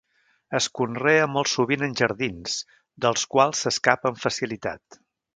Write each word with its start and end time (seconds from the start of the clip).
Es 0.59 0.67
conrea 0.77 1.25
molt 1.33 1.51
sovint 1.51 1.83
en 1.87 1.93
jardins, 1.99 2.55
dels 3.05 3.25
quals 3.35 3.61
s'escapa 3.65 4.11
amb 4.13 4.23
facilitat. 4.23 4.99